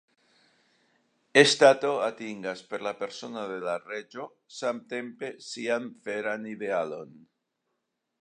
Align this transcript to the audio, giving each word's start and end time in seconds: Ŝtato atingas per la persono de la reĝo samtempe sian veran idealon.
Ŝtato 1.49 1.89
atingas 2.05 2.63
per 2.71 2.85
la 2.87 2.93
persono 3.01 3.43
de 3.51 3.59
la 3.65 3.75
reĝo 3.91 4.25
samtempe 4.61 5.31
sian 5.51 5.87
veran 6.09 6.51
idealon. 6.55 7.13